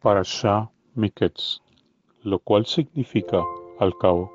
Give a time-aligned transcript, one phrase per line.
[0.00, 1.60] Parashá Miketz,
[2.22, 3.42] lo cual significa
[3.80, 4.30] al cabo.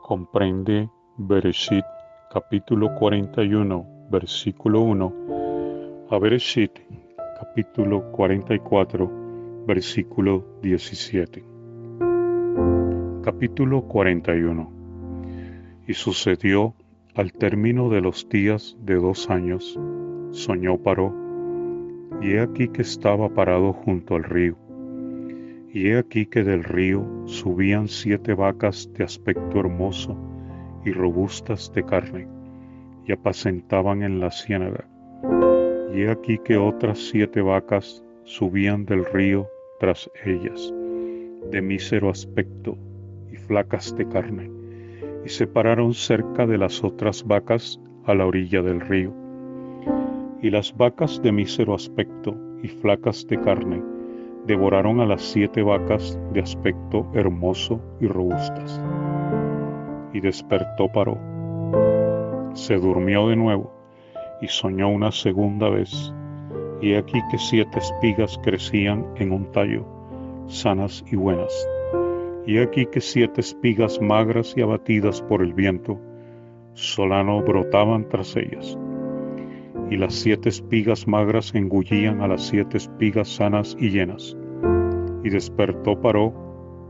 [0.00, 1.84] Comprende Bereshit
[2.32, 6.70] capítulo 41, versículo 1 a Bereshit
[7.40, 9.10] capítulo 44,
[9.66, 11.44] versículo 17.
[13.24, 14.72] Capítulo 41.
[15.88, 16.74] Y sucedió
[17.16, 19.76] al término de los días de dos años,
[20.30, 21.19] soñó Paró
[22.20, 24.56] y he aquí que estaba parado junto al río.
[25.72, 30.16] Y he aquí que del río subían siete vacas de aspecto hermoso
[30.84, 32.28] y robustas de carne,
[33.06, 34.86] y apacentaban en la ciénaga.
[35.94, 40.74] Y he aquí que otras siete vacas subían del río tras ellas,
[41.50, 42.76] de mísero aspecto
[43.32, 44.50] y flacas de carne,
[45.24, 49.19] y se pararon cerca de las otras vacas a la orilla del río
[50.42, 53.82] y las vacas de mísero aspecto y flacas de carne
[54.46, 58.80] devoraron a las siete vacas de aspecto hermoso y robustas.
[60.12, 61.18] Y despertó Paró.
[62.54, 63.72] Se durmió de nuevo
[64.40, 66.12] y soñó una segunda vez.
[66.80, 69.84] Y aquí que siete espigas crecían en un tallo,
[70.46, 71.68] sanas y buenas.
[72.46, 76.00] Y aquí que siete espigas magras y abatidas por el viento,
[76.72, 78.78] solano brotaban tras ellas
[79.90, 84.36] y las siete espigas magras engullían a las siete espigas sanas y llenas.
[85.24, 86.32] Y despertó Paró,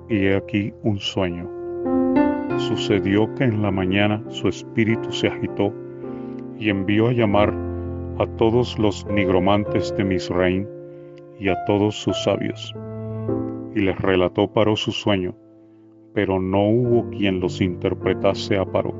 [0.09, 1.49] y he aquí un sueño.
[2.59, 5.73] Sucedió que en la mañana su espíritu se agitó
[6.59, 7.55] y envió a llamar
[8.19, 10.69] a todos los nigromantes de Misraín
[11.39, 12.75] y a todos sus sabios.
[13.75, 15.35] Y les relató Paró su sueño,
[16.13, 18.93] pero no hubo quien los interpretase a Paró.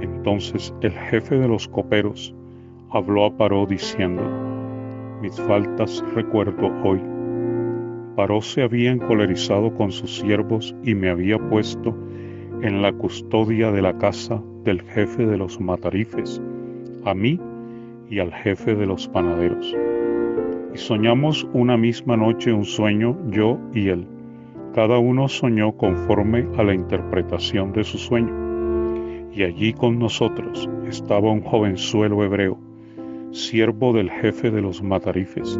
[0.00, 2.34] Entonces el jefe de los coperos,
[2.92, 4.22] habló a Paró diciendo,
[5.22, 7.00] mis faltas recuerdo hoy.
[8.16, 11.96] Paró se había encolerizado con sus siervos y me había puesto
[12.62, 16.42] en la custodia de la casa del jefe de los matarifes,
[17.04, 17.38] a mí
[18.10, 19.74] y al jefe de los panaderos.
[20.74, 24.06] Y soñamos una misma noche un sueño yo y él.
[24.74, 29.30] Cada uno soñó conforme a la interpretación de su sueño.
[29.32, 32.69] Y allí con nosotros estaba un jovenzuelo hebreo
[33.32, 35.58] siervo del jefe de los matarifes.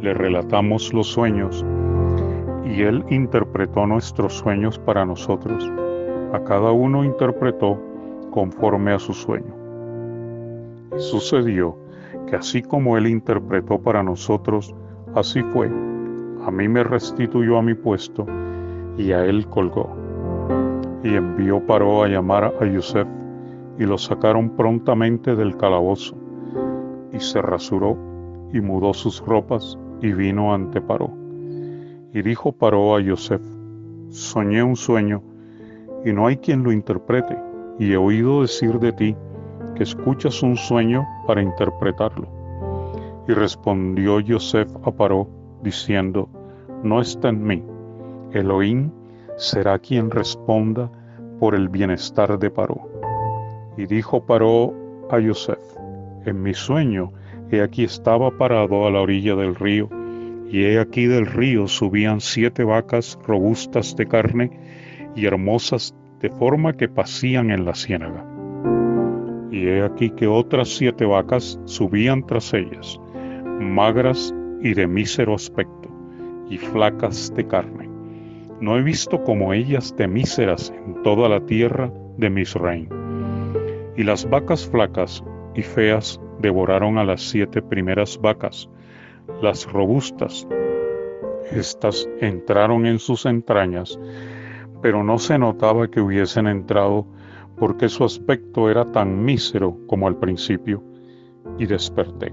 [0.00, 1.64] Le relatamos los sueños
[2.64, 5.70] y él interpretó nuestros sueños para nosotros.
[6.32, 7.80] A cada uno interpretó
[8.30, 9.52] conforme a su sueño.
[10.96, 11.76] Y sucedió
[12.28, 14.74] que así como él interpretó para nosotros,
[15.14, 15.68] así fue.
[16.44, 18.26] A mí me restituyó a mi puesto
[18.96, 19.96] y a él colgó.
[21.02, 23.08] Y envió Paró a llamar a Yosef
[23.78, 26.25] y lo sacaron prontamente del calabozo
[27.16, 27.96] y se rasuró
[28.52, 31.10] y mudó sus ropas y vino ante Paró.
[32.12, 33.42] Y dijo Paró a Yosef,
[34.10, 35.22] soñé un sueño
[36.04, 37.36] y no hay quien lo interprete,
[37.78, 39.16] y he oído decir de ti
[39.74, 42.28] que escuchas un sueño para interpretarlo.
[43.26, 45.26] Y respondió Yosef a Paró,
[45.62, 46.28] diciendo,
[46.82, 47.62] no está en mí,
[48.32, 48.90] Elohim
[49.36, 50.90] será quien responda
[51.40, 52.88] por el bienestar de Paró.
[53.76, 54.72] Y dijo Paró
[55.10, 55.58] a Yosef,
[56.26, 57.12] en mi sueño,
[57.50, 59.88] he aquí estaba parado a la orilla del río,
[60.50, 64.50] y he aquí del río subían siete vacas robustas de carne
[65.14, 68.24] y hermosas de forma que pasían en la ciénaga.
[69.50, 73.00] Y he aquí que otras siete vacas subían tras ellas,
[73.60, 75.88] magras y de mísero aspecto,
[76.50, 77.88] y flacas de carne.
[78.60, 82.88] No he visto como ellas de míseras en toda la tierra de Misraim.
[83.96, 85.22] Y las vacas flacas
[85.56, 88.68] y feas devoraron a las siete primeras vacas,
[89.40, 90.46] las robustas.
[91.50, 93.98] Estas entraron en sus entrañas,
[94.82, 97.06] pero no se notaba que hubiesen entrado
[97.56, 100.82] porque su aspecto era tan mísero como al principio,
[101.58, 102.32] y desperté.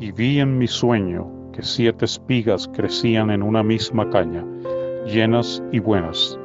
[0.00, 4.44] Y vi en mi sueño que siete espigas crecían en una misma caña,
[5.06, 6.38] llenas y buenas,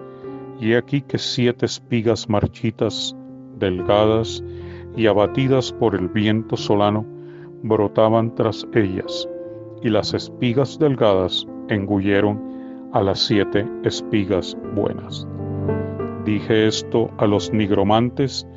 [0.59, 3.15] y aquí que siete espigas marchitas,
[3.57, 4.43] delgadas
[4.97, 7.05] y abatidas por el viento solano,
[7.61, 9.29] brotaban tras ellas,
[9.83, 15.27] y las espigas delgadas engulleron a las siete espigas buenas.
[16.25, 18.47] Dije esto a los nigromantes,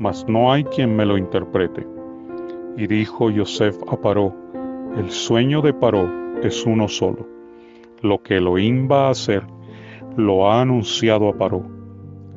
[0.00, 1.86] mas no hay quien me lo interprete.
[2.76, 4.34] Y dijo Yosef a Paró,
[4.96, 6.10] el sueño de Paró
[6.42, 7.28] es uno solo.
[8.02, 9.44] Lo que Elohim va a hacer,
[10.16, 11.62] lo ha anunciado a Paró.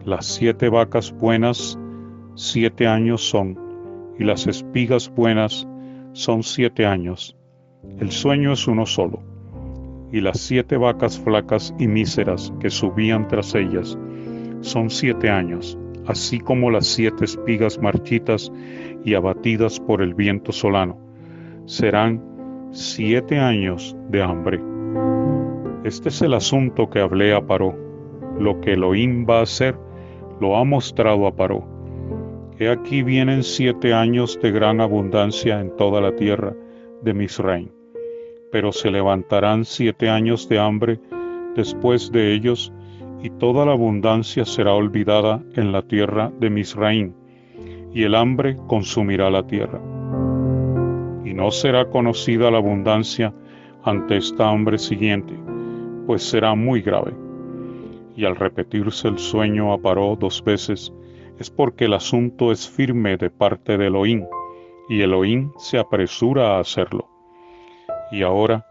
[0.05, 1.77] Las siete vacas buenas
[2.39, 3.57] siete años son,
[4.19, 5.67] y las espigas buenas
[6.13, 7.35] son siete años.
[7.99, 9.23] El sueño es uno solo.
[10.09, 13.97] y las siete vacas flacas y míseras que subían tras ellas
[14.61, 18.51] son siete años, así como las siete espigas marchitas
[19.03, 20.97] y abatidas por el viento solano.
[21.65, 22.23] Serán
[22.71, 24.61] siete años de hambre.
[25.83, 27.75] Este es el asunto que hablé a Paró.
[28.39, 29.75] Lo que Elohim va a hacer,
[30.39, 31.76] lo ha mostrado a Paró.
[32.59, 36.53] He aquí vienen siete años de gran abundancia en toda la tierra
[37.03, 37.69] de Misraim
[38.51, 40.99] pero se levantarán siete años de hambre
[41.55, 42.71] después de ellos,
[43.21, 47.15] y toda la abundancia será olvidada en la tierra de Misraín,
[47.93, 49.81] y el hambre consumirá la tierra.
[51.25, 53.33] Y no será conocida la abundancia
[53.83, 55.33] ante esta hambre siguiente,
[56.05, 57.13] pues será muy grave.
[58.15, 60.93] Y al repetirse el sueño aparó dos veces,
[61.39, 64.25] es porque el asunto es firme de parte de Elohim,
[64.89, 67.07] y Elohim se apresura a hacerlo.
[68.11, 68.65] Y ahora,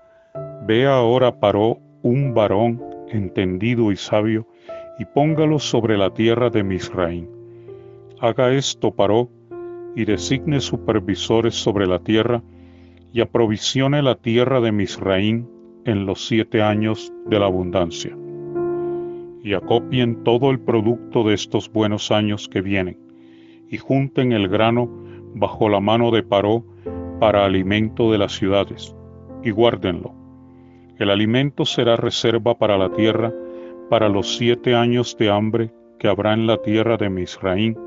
[0.67, 4.47] ve ahora paró un varón entendido y sabio,
[4.99, 7.29] y póngalo sobre la tierra de Misraín.
[8.21, 9.29] Haga esto paró,
[9.95, 12.43] y designe supervisores sobre la tierra,
[13.13, 15.49] y aprovisione la tierra de Misraín
[15.85, 18.17] en los siete años de la abundancia.
[19.47, 22.99] Y acopien todo el producto de estos buenos años que vienen,
[23.71, 24.91] y junten el grano
[25.37, 26.65] bajo la mano de Paró
[27.21, 28.93] para alimento de las ciudades
[29.45, 30.13] y guárdenlo.
[30.99, 33.33] El alimento será reserva para la tierra
[33.89, 37.79] para los siete años de hambre que habrá en la tierra de Misraín,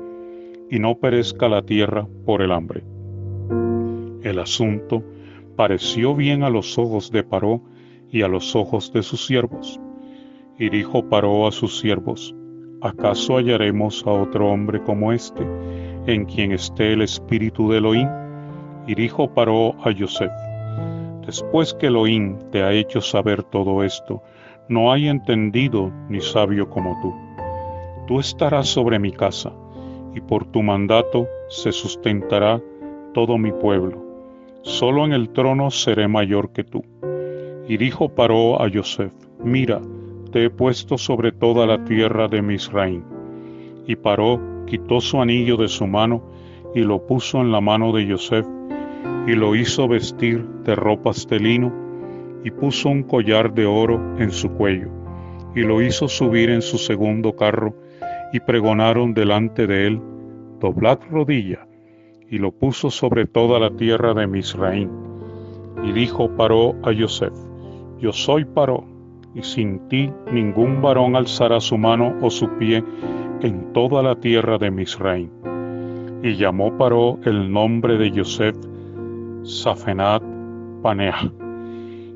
[0.70, 2.84] y no perezca la tierra por el hambre.
[4.22, 5.04] El asunto
[5.56, 7.60] pareció bien a los ojos de Paró
[8.10, 9.78] y a los ojos de sus siervos.
[10.60, 12.34] Y dijo Paró a sus siervos,
[12.82, 15.42] ¿acaso hallaremos a otro hombre como este,
[16.06, 18.08] en quien esté el espíritu de Elohim?
[18.86, 20.30] Y dijo Paró a Yosef,
[21.24, 24.22] Después que Elohim te ha hecho saber todo esto,
[24.68, 27.14] no hay entendido ni sabio como tú.
[28.06, 29.52] Tú estarás sobre mi casa,
[30.14, 32.60] y por tu mandato se sustentará
[33.14, 34.04] todo mi pueblo.
[34.60, 36.84] Solo en el trono seré mayor que tú.
[37.66, 39.12] Y dijo Paró a Yosef,
[39.42, 39.80] mira,
[40.30, 43.02] te he puesto sobre toda la tierra de Misraim.
[43.86, 46.22] Y Paró quitó su anillo de su mano
[46.74, 48.46] y lo puso en la mano de Yosef
[49.26, 51.72] y lo hizo vestir de ropas de lino
[52.44, 54.88] y puso un collar de oro en su cuello
[55.54, 57.74] y lo hizo subir en su segundo carro
[58.32, 60.00] y pregonaron delante de él,
[60.60, 61.66] doblad rodilla
[62.30, 64.90] y lo puso sobre toda la tierra de Misraín.
[65.82, 67.32] Y dijo Paró a Yosef,
[67.98, 68.84] yo soy Paró,
[69.34, 72.82] y sin ti ningún varón alzará su mano o su pie
[73.42, 75.30] en toda la tierra de Misraín.
[76.22, 78.56] Y llamó Paró el nombre de Yosef
[79.42, 80.22] Safenat
[80.82, 81.30] Paneah,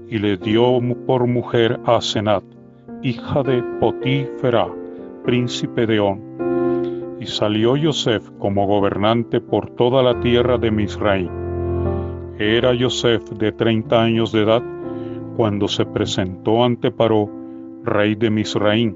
[0.08, 2.44] y le dio por mujer a Senat,
[3.02, 4.69] hija de Potífera,
[5.25, 7.17] príncipe de On.
[7.20, 11.31] Y salió Yosef como gobernante por toda la tierra de Misraim.
[12.38, 14.62] Era Yosef de treinta años de edad
[15.36, 17.31] cuando se presentó ante Paró,
[17.84, 18.94] rey de Misraim,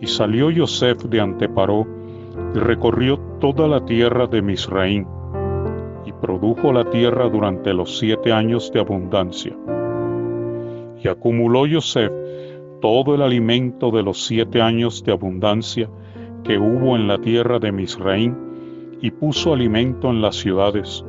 [0.00, 1.86] y salió Yosef de ante Paró
[2.54, 5.06] y recorrió toda la tierra de Misraim
[6.20, 9.56] produjo la tierra durante los siete años de abundancia.
[11.02, 12.12] Y acumuló Yosef
[12.80, 15.88] todo el alimento de los siete años de abundancia
[16.44, 18.36] que hubo en la tierra de Misraín,
[19.02, 21.04] y puso alimento en las ciudades,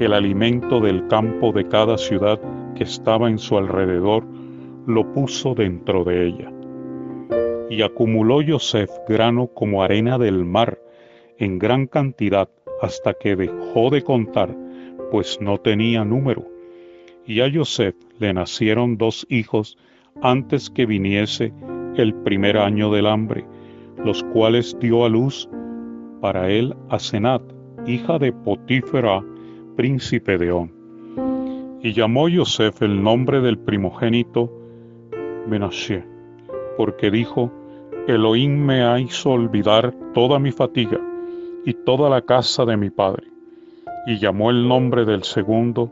[0.00, 2.40] el alimento del campo de cada ciudad
[2.76, 4.24] que estaba en su alrededor,
[4.86, 6.52] lo puso dentro de ella.
[7.68, 10.78] Y acumuló Yosef grano como arena del mar,
[11.38, 12.48] en gran cantidad,
[12.80, 14.54] hasta que dejó de contar,
[15.10, 16.44] pues no tenía número.
[17.26, 19.76] Y a Joseph le nacieron dos hijos
[20.22, 21.52] antes que viniese
[21.96, 23.44] el primer año del hambre,
[24.04, 25.48] los cuales dio a luz
[26.20, 27.42] para él a Senat,
[27.86, 29.24] hija de Potífera,
[29.76, 30.75] príncipe de On.
[31.82, 34.50] Y llamó Joseph el nombre del primogénito
[35.46, 36.04] Menashe,
[36.76, 37.52] porque dijo,
[38.08, 41.00] Elohim me ha hizo olvidar toda mi fatiga
[41.64, 43.26] y toda la casa de mi padre.
[44.06, 45.90] Y llamó el nombre del segundo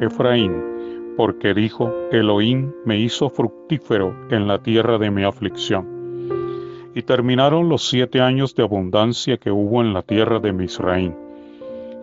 [0.00, 6.90] Efraín, porque dijo, Elohim me hizo fructífero en la tierra de mi aflicción.
[6.94, 11.16] Y terminaron los siete años de abundancia que hubo en la tierra de Misraín.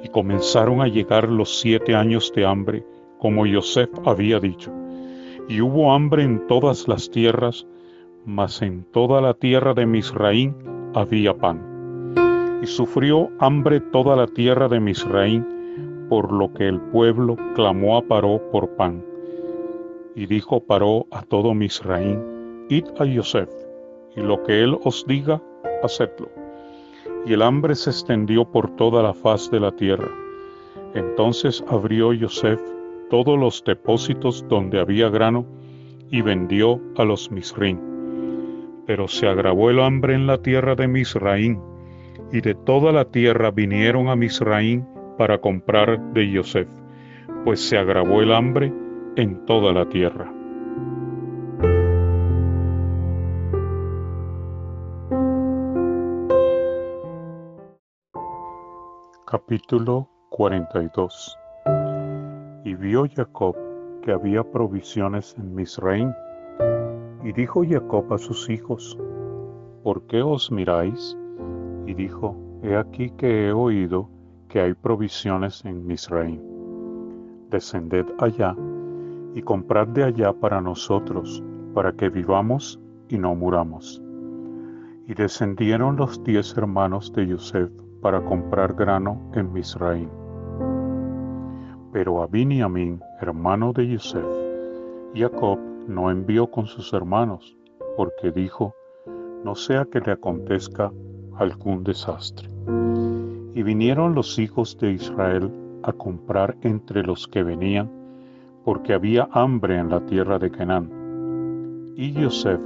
[0.03, 2.83] Y comenzaron a llegar los siete años de hambre,
[3.21, 4.73] como Yosef había dicho.
[5.47, 7.65] Y hubo hambre en todas las tierras,
[8.25, 10.53] mas en toda la tierra de Misraín
[10.93, 11.71] había pan
[12.61, 18.03] y sufrió hambre toda la tierra de Misraín, por lo que el pueblo clamó a
[18.03, 19.03] Paró por pan.
[20.15, 23.49] Y dijo Paró a todo Misraín, id a Yosef,
[24.15, 25.41] y lo que él os diga,
[25.83, 26.29] hacedlo.
[27.25, 30.09] Y el hambre se extendió por toda la faz de la tierra.
[30.93, 32.61] Entonces abrió Yosef
[33.11, 35.45] todos los depósitos donde había grano
[36.11, 37.77] y vendió a los Misraín.
[38.87, 41.59] Pero se agravó el hambre en la tierra de Misraín,
[42.31, 44.87] y de toda la tierra vinieron a Misraín
[45.17, 46.69] para comprar de Yosef,
[47.43, 48.71] pues se agravó el hambre
[49.17, 50.31] en toda la tierra.
[59.25, 61.40] Capítulo 42
[62.71, 63.53] Y vio Jacob
[64.01, 66.13] que había provisiones en Misraín,
[67.21, 68.97] y dijo Jacob a sus hijos,
[69.83, 71.17] ¿por qué os miráis?
[71.85, 74.09] Y dijo, he aquí que he oído
[74.47, 76.41] que hay provisiones en Misraín.
[77.49, 78.55] Descended allá
[79.35, 84.01] y comprad de allá para nosotros, para que vivamos y no muramos.
[85.09, 87.69] Y descendieron los diez hermanos de Yosef
[88.01, 90.20] para comprar grano en Misraín.
[91.93, 94.25] Pero a Biniamín, hermano de Yosef,
[95.13, 97.57] Jacob no envió con sus hermanos,
[97.97, 98.73] porque dijo,
[99.43, 100.91] no sea que le acontezca
[101.37, 102.47] algún desastre.
[103.53, 105.51] Y vinieron los hijos de Israel
[105.83, 107.91] a comprar entre los que venían,
[108.63, 111.93] porque había hambre en la tierra de Canaán.
[111.97, 112.61] Y Yosef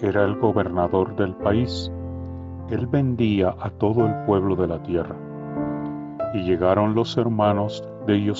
[0.00, 1.90] era el gobernador del país.
[2.70, 5.16] Él vendía a todo el pueblo de la tierra.
[6.34, 8.32] Y llegaron los hermanos de y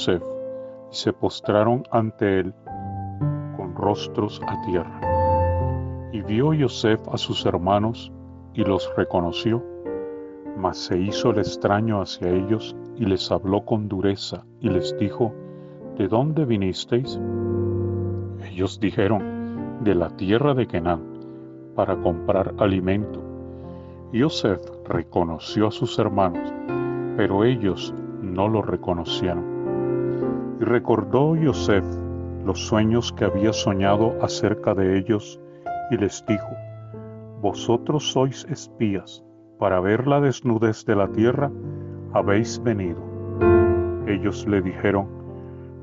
[0.91, 2.55] se postraron ante él
[3.55, 6.09] con rostros a tierra.
[6.11, 8.11] Y vio Yosef a sus hermanos
[8.55, 9.63] y los reconoció,
[10.57, 15.35] mas se hizo el extraño hacia ellos y les habló con dureza y les dijo,
[15.99, 17.21] ¿De dónde vinisteis?
[18.51, 21.03] Ellos dijeron, de la tierra de Kenán,
[21.75, 23.21] para comprar alimento.
[24.15, 26.55] Yosef reconoció a sus hermanos,
[27.19, 29.58] pero ellos no lo reconocieron.
[30.61, 31.85] Y recordó Yosef
[32.45, 35.41] los sueños que había soñado acerca de ellos
[35.91, 36.49] y les dijo,
[37.41, 39.25] Vosotros sois espías,
[39.59, 41.51] para ver la desnudez de la tierra
[42.13, 43.01] habéis venido.
[44.07, 45.07] Ellos le dijeron,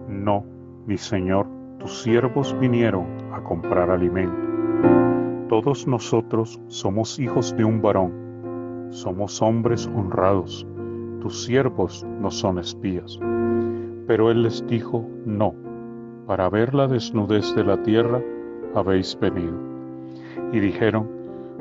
[0.10, 0.44] no,
[0.86, 1.48] mi Señor,
[1.79, 4.36] tus siervos vinieron a comprar alimento.
[5.50, 10.67] Todos nosotros somos hijos de un varón, somos hombres honrados,
[11.22, 13.20] tus siervos no son espías.
[14.08, 15.54] Pero él les dijo, no,
[16.28, 18.22] para ver la desnudez de la tierra
[18.74, 19.54] habéis venido.
[20.52, 21.10] Y dijeron,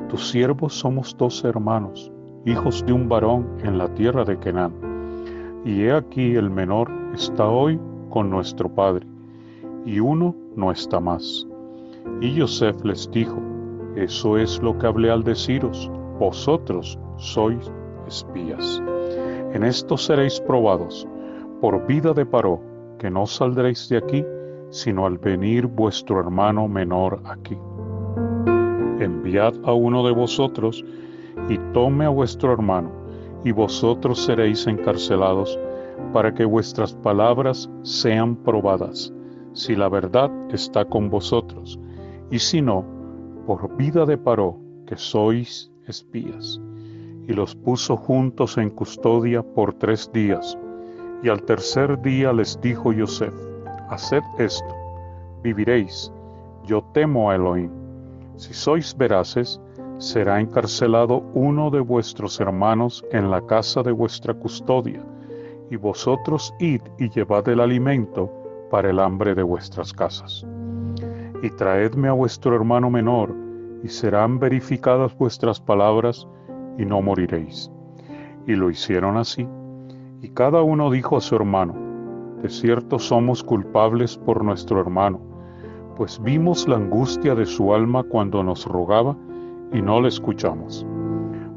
[0.09, 2.11] tus siervos somos dos hermanos,
[2.45, 4.73] hijos de un varón en la tierra de Kenán.
[5.65, 9.07] Y he aquí el menor está hoy con nuestro Padre,
[9.85, 11.47] y uno no está más.
[12.21, 13.41] Y Yosef les dijo,
[13.95, 17.71] eso es lo que hablé al deciros, vosotros sois
[18.07, 18.81] espías.
[19.53, 21.07] En esto seréis probados,
[21.65, 22.61] por vida de Paró,
[22.99, 24.23] que no saldréis de aquí,
[24.69, 27.57] sino al venir vuestro hermano menor aquí.
[28.99, 30.85] Enviad a uno de vosotros,
[31.49, 32.91] y tome a vuestro hermano,
[33.43, 35.59] y vosotros seréis encarcelados,
[36.13, 39.11] para que vuestras palabras sean probadas,
[39.53, 41.79] si la verdad está con vosotros,
[42.29, 42.85] y si no,
[43.47, 46.61] por vida de Paró, que sois espías.
[47.27, 50.55] Y los puso juntos en custodia por tres días,
[51.25, 53.33] y al tercer día les dijo Yosef,
[53.89, 54.75] haced esto,
[55.41, 56.13] viviréis,
[56.65, 57.71] yo temo a Elohim.
[58.35, 59.59] Si sois veraces,
[59.97, 65.03] será encarcelado uno de vuestros hermanos en la casa de vuestra custodia,
[65.71, 68.31] y vosotros id y llevad el alimento
[68.69, 70.45] para el hambre de vuestras casas.
[71.41, 73.33] Y traedme a vuestro hermano menor,
[73.83, 76.27] y serán verificadas vuestras palabras,
[76.77, 77.71] y no moriréis.
[78.45, 79.47] Y lo hicieron así.
[80.25, 81.75] Y cada uno dijo a su hermano,
[82.41, 85.21] de cierto somos culpables por nuestro hermano,
[85.97, 89.15] pues vimos la angustia de su alma cuando nos rogaba,
[89.71, 90.83] y no le escuchamos.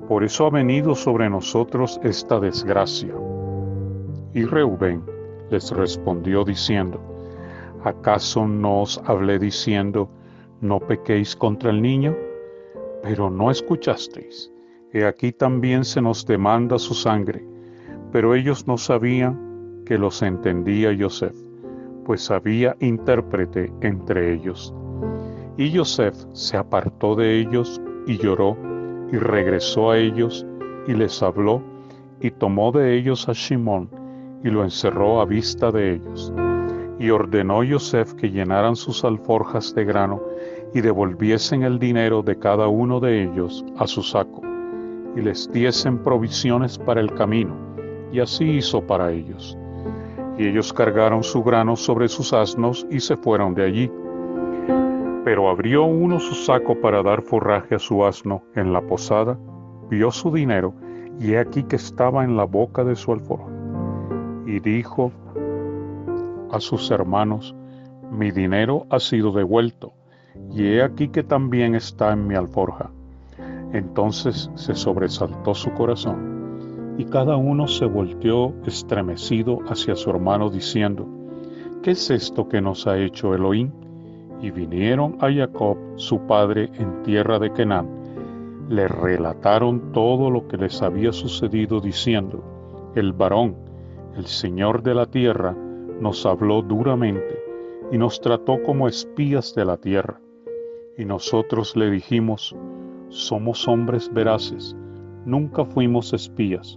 [0.06, 3.14] Por eso ha venido sobre nosotros esta desgracia
[4.34, 5.02] y Reubén
[5.48, 7.00] les respondió diciendo,
[7.84, 10.10] ¿acaso no os hablé diciendo,
[10.60, 12.14] no pequéis contra el niño?
[13.02, 14.52] Pero no escuchasteis.
[14.92, 17.56] He aquí también se nos demanda su sangre.
[18.12, 21.34] Pero ellos no sabían que los entendía Yosef,
[22.04, 24.74] pues había intérprete entre ellos.
[25.56, 28.56] Y Yosef se apartó de ellos y lloró,
[29.12, 30.46] y regresó a ellos
[30.86, 31.62] y les habló,
[32.20, 33.90] y tomó de ellos a Shimón,
[34.42, 36.32] y lo encerró a vista de ellos.
[36.98, 40.20] Y ordenó Yosef que llenaran sus alforjas de grano
[40.74, 44.42] y devolviesen el dinero de cada uno de ellos a su saco,
[45.16, 47.67] y les diesen provisiones para el camino,
[48.12, 49.56] y así hizo para ellos.
[50.36, 53.90] Y ellos cargaron su grano sobre sus asnos y se fueron de allí.
[55.24, 59.38] Pero abrió uno su saco para dar forraje a su asno en la posada,
[59.90, 60.74] vio su dinero,
[61.20, 63.50] y he aquí que estaba en la boca de su alforja.
[64.46, 65.12] Y dijo
[66.52, 67.54] a sus hermanos,
[68.10, 69.92] mi dinero ha sido devuelto,
[70.50, 72.90] y he aquí que también está en mi alforja.
[73.72, 76.37] Entonces se sobresaltó su corazón,
[76.98, 81.06] y cada uno se volteó estremecido hacia su hermano diciendo,
[81.80, 83.70] ¿qué es esto que nos ha hecho Elohim?
[84.42, 87.88] Y vinieron a Jacob, su padre, en tierra de Canaán.
[88.68, 92.42] Le relataron todo lo que les había sucedido, diciendo,
[92.96, 93.54] el varón,
[94.16, 95.56] el Señor de la tierra,
[96.00, 97.38] nos habló duramente
[97.92, 100.20] y nos trató como espías de la tierra.
[100.96, 102.56] Y nosotros le dijimos,
[103.08, 104.76] somos hombres veraces,
[105.24, 106.76] nunca fuimos espías.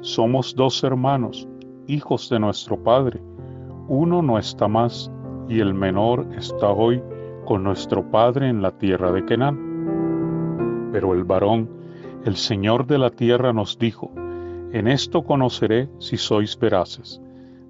[0.00, 1.48] Somos dos hermanos,
[1.86, 3.20] hijos de nuestro Padre.
[3.88, 5.10] Uno no está más
[5.48, 7.02] y el menor está hoy
[7.44, 10.90] con nuestro Padre en la tierra de Kenán.
[10.92, 11.68] Pero el varón,
[12.24, 14.10] el Señor de la tierra, nos dijo,
[14.72, 17.20] en esto conoceré si sois veraces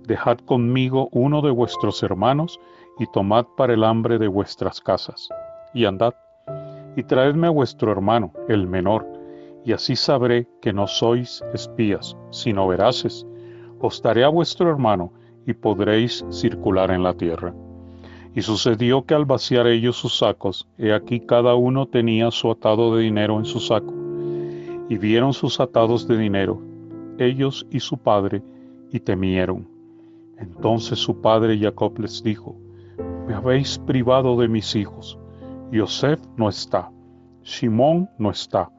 [0.08, 2.58] dejad conmigo uno de vuestros hermanos
[2.98, 5.28] y tomad para el hambre de vuestras casas.
[5.74, 6.14] Y andad,
[6.96, 9.06] y traedme a vuestro hermano, el menor,
[9.68, 13.26] y así sabré que no sois espías, sino veraces.
[13.78, 15.12] Os daré a vuestro hermano,
[15.46, 17.54] y podréis circular en la tierra.
[18.34, 22.96] Y sucedió que al vaciar ellos sus sacos, he aquí cada uno tenía su atado
[22.96, 23.92] de dinero en su saco.
[24.88, 26.62] Y vieron sus atados de dinero,
[27.18, 28.42] ellos y su padre,
[28.90, 29.68] y temieron.
[30.38, 32.56] Entonces su padre Jacob les dijo,
[33.26, 35.18] me habéis privado de mis hijos.
[35.70, 36.90] Yosef no está,
[37.42, 38.70] Simón no está,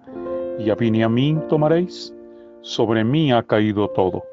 [0.59, 2.13] y a Beniamín tomaréis.
[2.61, 4.23] Sobre mí ha caído todo.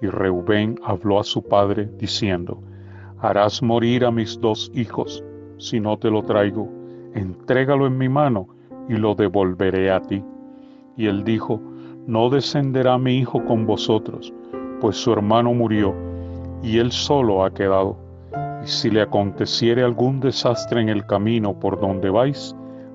[0.00, 2.58] Y Reubén habló a su padre, diciendo,
[3.20, 5.24] harás morir a mis dos hijos,
[5.56, 6.68] si no te lo traigo,
[7.14, 8.48] entrégalo en mi mano,
[8.88, 10.22] y lo devolveré a ti.
[10.96, 11.60] Y él dijo,
[12.06, 14.32] no descenderá mi hijo con vosotros,
[14.80, 15.94] pues su hermano murió
[16.62, 17.96] y él solo ha quedado.
[18.64, 22.54] Y si le aconteciere algún desastre en el camino por donde vais,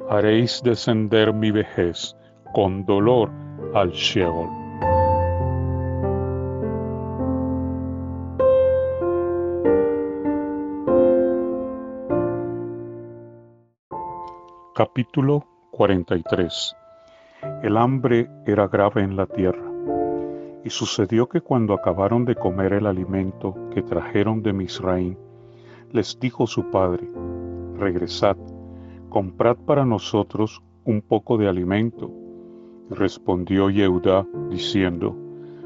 [0.10, 2.16] haréis descender mi vejez
[2.54, 3.32] con dolor
[3.74, 4.48] al Sheol.
[14.76, 16.76] Capítulo 43
[17.64, 19.72] El hambre era grave en la tierra
[20.64, 25.18] y sucedió que cuando acabaron de comer el alimento que trajeron de Misraín,
[25.92, 27.10] les dijo su padre,
[27.78, 28.38] regresad,
[29.10, 32.23] comprad para nosotros un poco de alimento.
[32.94, 35.16] Respondió Yehudá diciendo,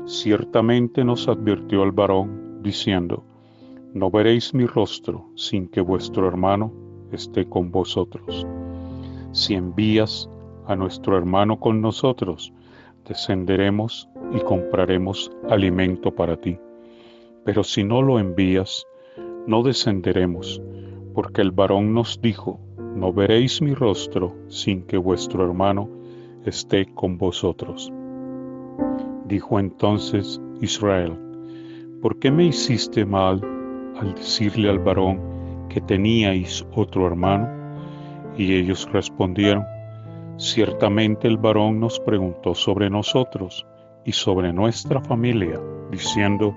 [0.06, 3.24] ciertamente nos advirtió el varón, diciendo,
[3.94, 6.72] no veréis mi rostro sin que vuestro hermano
[7.12, 8.46] esté con vosotros.
[9.32, 10.30] Si envías
[10.66, 12.54] a nuestro hermano con nosotros,
[13.08, 16.58] descenderemos y compraremos alimento para ti.
[17.46, 18.86] Pero si no lo envías,
[19.48, 20.62] no descenderemos,
[21.14, 22.60] porque el varón nos dijo,
[22.96, 25.90] no veréis mi rostro sin que vuestro hermano
[26.50, 27.92] esté con vosotros.
[29.26, 31.18] Dijo entonces Israel,
[32.02, 33.42] ¿por qué me hiciste mal
[34.00, 35.20] al decirle al varón
[35.70, 37.48] que teníais otro hermano?
[38.38, 39.64] Y ellos respondieron,
[40.38, 43.66] Ciertamente el varón nos preguntó sobre nosotros
[44.06, 46.54] y sobre nuestra familia, diciendo,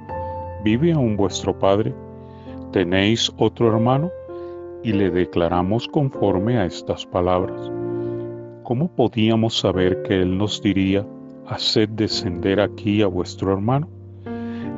[0.62, 1.94] ¿vive aún vuestro padre?
[2.72, 4.10] ¿Tenéis otro hermano?
[4.82, 7.79] Y le declaramos conforme a estas palabras.
[8.70, 11.04] ¿Cómo podíamos saber que él nos diría,
[11.44, 13.88] haced descender aquí a vuestro hermano?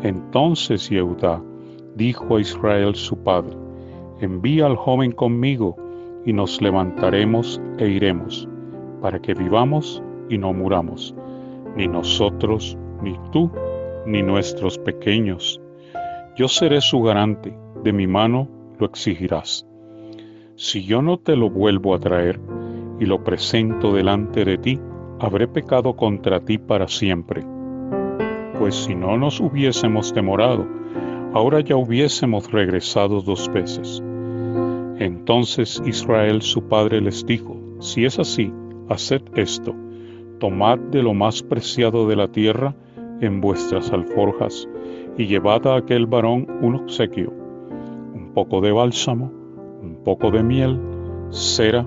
[0.02, 1.42] Entonces Yehudá
[1.94, 3.55] dijo a Israel su padre,
[4.22, 5.76] envía al joven conmigo
[6.24, 8.48] y nos levantaremos e iremos
[9.02, 11.14] para que vivamos y no muramos,
[11.76, 13.50] ni nosotros, ni tú,
[14.07, 15.61] ni nuestros pequeños.
[16.35, 19.66] Yo seré su garante, de mi mano lo exigirás.
[20.57, 22.40] Si yo no te lo vuelvo a traer
[23.03, 24.81] y lo presento delante de ti,
[25.19, 27.45] habré pecado contra ti para siempre.
[28.61, 30.65] Pues si no nos hubiésemos demorado,
[31.35, 34.01] ahora ya hubiésemos regresado dos veces.
[35.01, 38.53] Entonces Israel su padre les dijo, si es así,
[38.88, 39.75] haced esto,
[40.38, 42.77] tomad de lo más preciado de la tierra
[43.21, 44.69] en vuestras alforjas,
[45.19, 47.33] y llevad a aquel varón un obsequio,
[48.15, 49.33] un poco de bálsamo,
[49.83, 50.81] un poco de miel,
[51.31, 51.85] cera,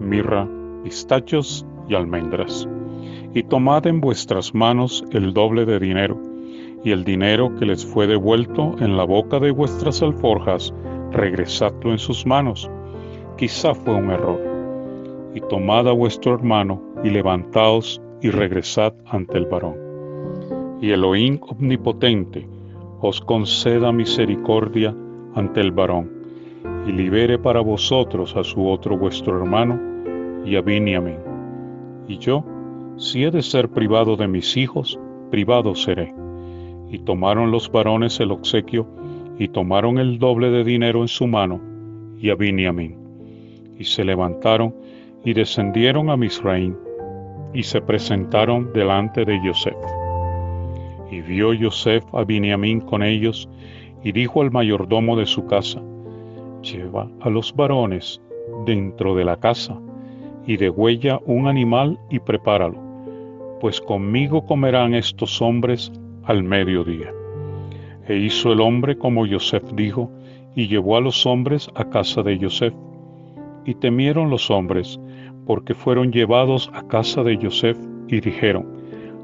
[0.00, 0.48] mirra,
[0.84, 2.68] pistachos y almendras.
[3.34, 6.20] Y tomad en vuestras manos el doble de dinero,
[6.84, 10.72] y el dinero que les fue devuelto en la boca de vuestras alforjas,
[11.12, 12.70] regresadlo en sus manos.
[13.36, 14.40] Quizá fue un error.
[15.34, 19.76] Y tomad a vuestro hermano y levantaos y regresad ante el varón.
[20.80, 22.48] Y Elohim omnipotente
[23.00, 24.94] os conceda misericordia
[25.34, 26.17] ante el varón,
[26.88, 29.78] y libere para vosotros a su otro vuestro hermano,
[30.46, 31.18] y a Biniamín.
[32.08, 32.42] Y yo,
[32.96, 34.98] si he de ser privado de mis hijos,
[35.30, 36.14] privado seré.
[36.90, 38.88] Y tomaron los varones el obsequio,
[39.38, 41.60] y tomaron el doble de dinero en su mano,
[42.18, 42.96] y a Biniamín.
[43.78, 44.74] Y se levantaron
[45.24, 46.74] y descendieron a Misraín,
[47.52, 49.76] y se presentaron delante de Yosef.
[51.10, 53.46] Y vio Yosef a Biniamín con ellos,
[54.02, 55.82] y dijo al mayordomo de su casa,
[56.62, 58.20] Lleva a los varones
[58.66, 59.78] dentro de la casa,
[60.46, 62.78] y degüella un animal y prepáralo,
[63.60, 65.92] pues conmigo comerán estos hombres
[66.24, 67.12] al mediodía.
[68.08, 70.10] E hizo el hombre como Yosef dijo,
[70.54, 72.74] y llevó a los hombres a casa de Yosef.
[73.64, 74.98] Y temieron los hombres,
[75.46, 78.66] porque fueron llevados a casa de Yosef, y dijeron,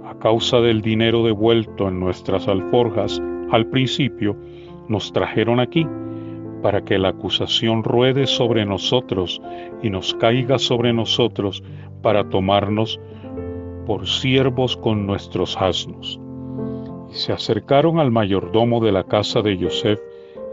[0.05, 3.21] a causa del dinero devuelto en nuestras alforjas
[3.51, 4.37] al principio,
[4.89, 5.87] nos trajeron aquí,
[6.65, 9.43] para que la acusación ruede sobre nosotros
[9.83, 11.63] y nos caiga sobre nosotros
[12.01, 12.99] para tomarnos
[13.85, 16.19] por siervos con nuestros asnos.
[17.11, 20.01] Y se acercaron al mayordomo de la casa de Yosef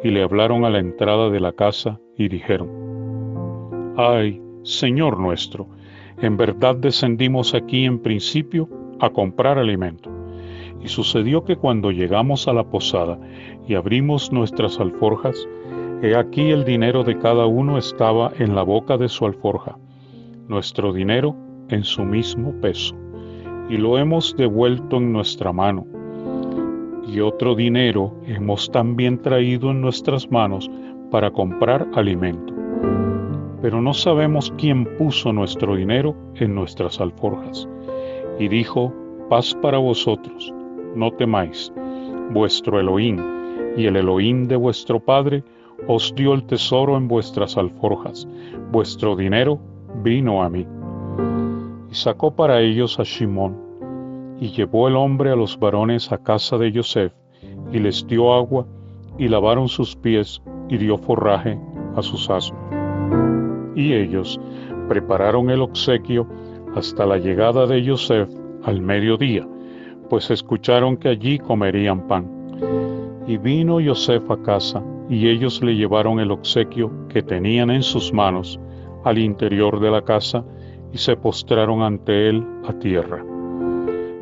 [0.04, 5.70] y le hablaron a la entrada de la casa y dijeron, Ay, Señor nuestro,
[6.18, 8.68] en verdad descendimos aquí en principio
[9.00, 10.12] a comprar alimento.
[10.84, 13.18] Y sucedió que cuando llegamos a la posada
[13.66, 15.48] y abrimos nuestras alforjas,
[16.02, 19.78] he aquí el dinero de cada uno estaba en la boca de su alforja,
[20.48, 21.36] nuestro dinero
[21.70, 22.96] en su mismo peso,
[23.70, 25.86] y lo hemos devuelto en nuestra mano.
[27.08, 30.70] Y otro dinero hemos también traído en nuestras manos
[31.12, 32.54] para comprar alimento.
[33.62, 37.68] Pero no sabemos quién puso nuestro dinero en nuestras alforjas.
[38.40, 38.92] Y dijo,
[39.30, 40.52] paz para vosotros,
[40.96, 41.72] no temáis,
[42.32, 43.20] vuestro Elohim
[43.78, 45.44] y el Elohim de vuestro Padre
[45.88, 48.28] os dio el tesoro en vuestras alforjas,
[48.72, 49.60] vuestro dinero
[50.04, 50.66] vino a mí.
[51.90, 56.58] Y sacó para ellos a Shimón, y llevó el hombre a los varones a casa
[56.58, 57.14] de Yosef,
[57.72, 58.66] y les dio agua,
[59.18, 61.60] y lavaron sus pies, y dio forraje
[61.96, 62.60] a sus asnos.
[63.76, 64.40] Y ellos
[64.88, 66.28] prepararon el obsequio
[66.76, 68.30] hasta la llegada de Yosef
[68.64, 69.48] al mediodía,
[70.10, 72.30] pues escucharon que allí comerían pan.
[73.32, 78.12] Y vino Yosef a casa, y ellos le llevaron el obsequio que tenían en sus
[78.12, 78.60] manos
[79.06, 80.44] al interior de la casa,
[80.92, 83.24] y se postraron ante él a tierra.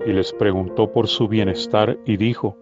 [0.06, 2.56] Y les preguntó por su bienestar, y dijo,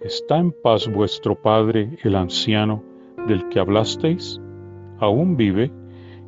[0.00, 2.82] ¿Está en paz vuestro padre, el anciano,
[3.28, 4.40] del que hablasteis?
[4.98, 5.70] ¿Aún vive?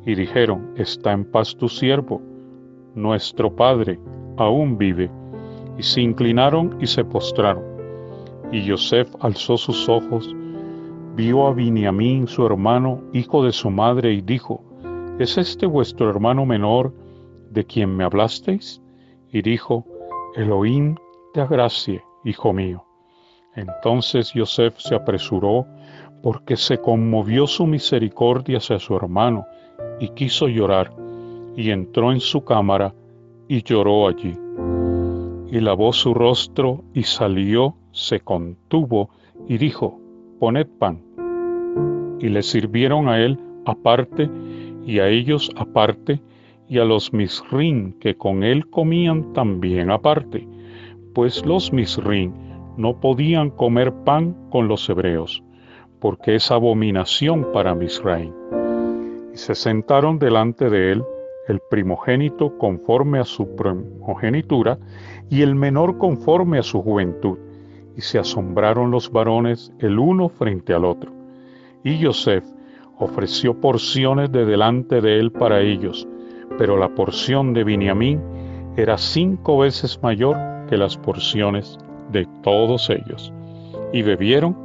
[0.05, 2.21] Y dijeron, Está en paz tu siervo,
[2.95, 3.99] nuestro padre,
[4.37, 5.11] aún vive
[5.77, 7.70] y se inclinaron y se postraron.
[8.51, 10.35] Y Yosef alzó sus ojos,
[11.15, 14.63] vio a Biniamín su hermano, hijo de su madre, y dijo,
[15.19, 16.93] ¿Es este vuestro hermano menor
[17.49, 18.81] de quien me hablasteis?
[19.31, 19.85] Y dijo,
[20.35, 20.95] Elohim
[21.33, 22.85] te agracie, hijo mío.
[23.55, 25.65] Entonces Yosef se apresuró
[26.23, 29.45] porque se conmovió su misericordia hacia su hermano
[29.99, 30.93] y quiso llorar,
[31.55, 32.93] y entró en su cámara
[33.47, 34.37] y lloró allí
[35.51, 39.09] y lavó su rostro y salió, se contuvo
[39.47, 39.99] y dijo,
[40.39, 41.01] poned pan.
[42.19, 44.29] Y le sirvieron a él aparte
[44.85, 46.21] y a ellos aparte
[46.67, 50.47] y a los misrín que con él comían también aparte,
[51.13, 52.33] pues los misrín
[52.77, 55.43] no podían comer pan con los hebreos,
[55.99, 58.33] porque es abominación para Misraim.
[59.33, 61.03] Y se sentaron delante de él
[61.47, 64.79] el primogénito conforme a su primogenitura
[65.29, 67.37] y el menor conforme a su juventud.
[67.95, 71.11] Y se asombraron los varones el uno frente al otro.
[71.83, 72.43] Y Yosef
[72.97, 76.07] ofreció porciones de delante de él para ellos,
[76.57, 78.21] pero la porción de Biniamín
[78.77, 80.37] era cinco veces mayor
[80.69, 81.77] que las porciones
[82.11, 83.33] de todos ellos.
[83.91, 84.55] Y bebieron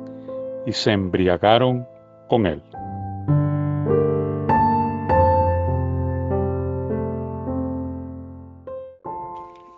[0.66, 1.86] y se embriagaron
[2.28, 2.62] con él.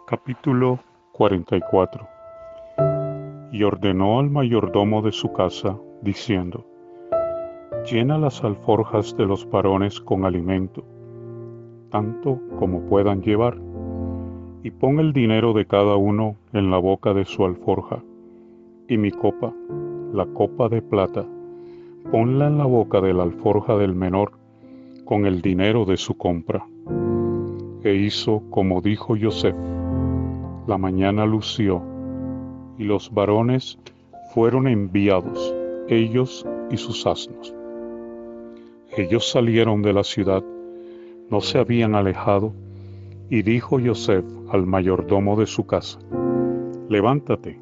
[0.07, 0.81] Capítulo
[1.13, 2.18] 44
[3.53, 6.65] Y ordenó al mayordomo de su casa, diciendo,
[7.91, 10.85] Llena las alforjas de los varones con alimento,
[11.91, 13.57] tanto como puedan llevar,
[14.63, 18.03] y pon el dinero de cada uno en la boca de su alforja,
[18.89, 19.55] y mi copa,
[20.13, 21.25] la copa de plata,
[22.11, 24.33] ponla en la boca de la alforja del menor,
[25.05, 26.67] con el dinero de su compra.
[27.83, 29.57] E hizo como dijo Joseph.
[30.67, 31.83] La mañana lució,
[32.79, 33.79] y los varones
[34.33, 35.55] fueron enviados,
[35.89, 37.55] ellos y sus asnos.
[38.97, 40.43] Ellos salieron de la ciudad,
[41.31, 42.53] no se habían alejado,
[43.29, 45.99] y dijo Joseph al mayordomo de su casa,
[46.89, 47.61] Levántate,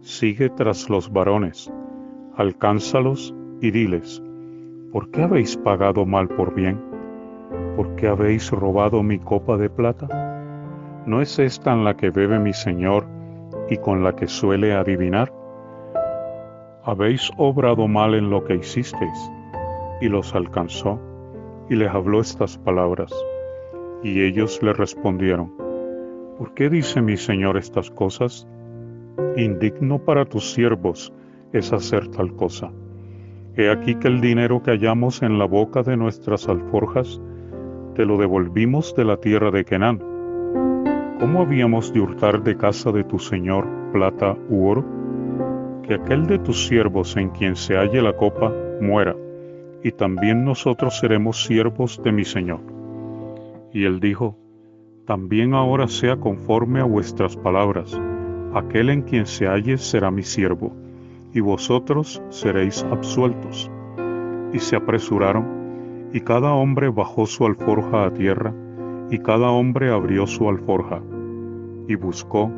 [0.00, 1.72] sigue tras los varones,
[2.36, 4.20] alcánzalos y diles,
[4.90, 6.80] ¿por qué habéis pagado mal por bien?
[7.76, 11.04] ¿Por qué habéis robado mi copa de plata?
[11.06, 13.06] ¿No es esta en la que bebe mi Señor
[13.68, 15.32] y con la que suele adivinar?
[16.82, 19.30] Habéis obrado mal en lo que hicisteis.
[20.00, 21.00] Y los alcanzó
[21.70, 23.12] y les habló estas palabras.
[24.02, 25.52] Y ellos le respondieron,
[26.36, 28.46] ¿por qué dice mi Señor estas cosas?
[29.36, 31.12] Indigno para tus siervos
[31.52, 32.70] es hacer tal cosa.
[33.56, 37.20] He aquí que el dinero que hallamos en la boca de nuestras alforjas,
[37.94, 40.13] te lo devolvimos de la tierra de Kenán.
[41.20, 44.84] ¿Cómo habíamos de hurtar de casa de tu Señor plata u oro?
[45.82, 49.14] Que aquel de tus siervos en quien se halle la copa muera,
[49.82, 52.60] y también nosotros seremos siervos de mi Señor.
[53.72, 54.36] Y él dijo,
[55.06, 57.98] También ahora sea conforme a vuestras palabras,
[58.54, 60.72] aquel en quien se halle será mi siervo
[61.34, 63.70] y vosotros seréis absueltos.
[64.52, 68.54] Y se apresuraron, y cada hombre bajó su alforja a tierra,
[69.10, 71.00] y cada hombre abrió su alforja,
[71.88, 72.50] y buscó,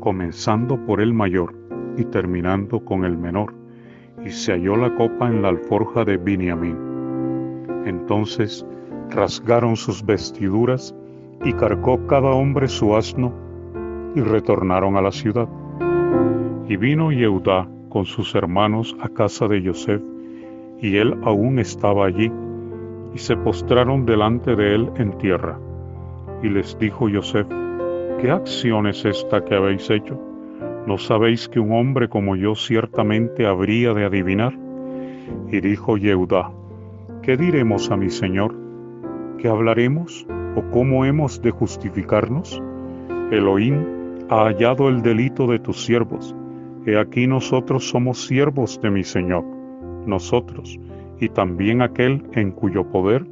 [0.00, 1.54] comenzando por el mayor
[1.96, 3.54] y terminando con el menor,
[4.24, 6.76] y se halló la copa en la alforja de Biniamín.
[7.86, 8.66] Entonces
[9.10, 10.94] rasgaron sus vestiduras,
[11.44, 13.32] y cargó cada hombre su asno,
[14.14, 15.48] y retornaron a la ciudad.
[16.68, 20.02] Y vino Yehudá con sus hermanos a casa de Joseph,
[20.80, 22.30] y él aún estaba allí,
[23.14, 25.58] y se postraron delante de él en tierra.
[26.42, 27.46] Y les dijo Joseph,
[28.20, 30.20] ¿qué acción es esta que habéis hecho?
[30.86, 34.52] ¿No sabéis que un hombre como yo ciertamente habría de adivinar?
[35.50, 36.50] Y dijo Yehudá,
[37.22, 38.54] ¿qué diremos a mi señor?
[39.38, 40.26] ¿Qué hablaremos?
[40.56, 42.60] ¿O cómo hemos de justificarnos?
[43.30, 46.34] Elohim ha hallado el delito de tus siervos
[46.84, 49.44] He aquí nosotros somos siervos de mi Señor,
[50.04, 50.80] nosotros,
[51.20, 53.24] y también aquel en cuyo poder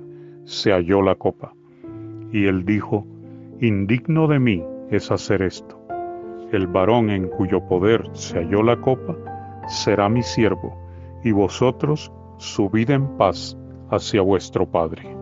[0.45, 1.53] se halló la copa.
[2.33, 3.07] Y él dijo,
[3.61, 5.81] indigno de mí es hacer esto.
[6.53, 9.17] El varón en cuyo poder se halló la copa
[9.69, 10.77] será mi siervo,
[11.23, 13.57] y vosotros subid en paz
[13.91, 15.20] hacia vuestro Padre.